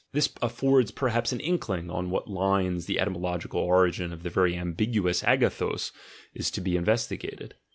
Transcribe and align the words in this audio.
This 0.13 0.29
affords 0.41 0.89
per 0.89 1.09
haps 1.09 1.31
an 1.31 1.39
inkling 1.41 1.91
on 1.91 2.09
what 2.09 2.27
lines 2.27 2.87
the 2.87 2.99
etymological 2.99 3.61
origin 3.61 4.11
of 4.11 4.23
the 4.23 4.31
very 4.31 4.55
ambiguous 4.57 5.21
dyaddg 5.21 5.91
is 6.33 6.49
to 6.49 6.59
be 6.59 6.75
investigated. 6.75 7.53